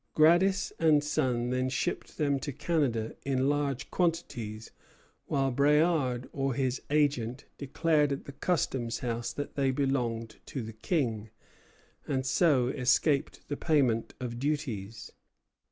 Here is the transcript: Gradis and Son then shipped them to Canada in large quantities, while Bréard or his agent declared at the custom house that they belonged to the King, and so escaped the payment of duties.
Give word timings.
Gradis 0.15 0.71
and 0.79 1.03
Son 1.03 1.51
then 1.51 1.69
shipped 1.69 2.17
them 2.17 2.39
to 2.39 2.51
Canada 2.51 3.15
in 3.23 3.47
large 3.49 3.91
quantities, 3.91 4.71
while 5.27 5.53
Bréard 5.53 6.27
or 6.33 6.55
his 6.55 6.81
agent 6.89 7.45
declared 7.59 8.11
at 8.11 8.25
the 8.25 8.31
custom 8.31 8.89
house 8.89 9.31
that 9.31 9.53
they 9.53 9.69
belonged 9.69 10.37
to 10.47 10.63
the 10.63 10.73
King, 10.73 11.29
and 12.07 12.25
so 12.25 12.69
escaped 12.69 13.47
the 13.47 13.55
payment 13.55 14.15
of 14.19 14.39
duties. 14.39 15.11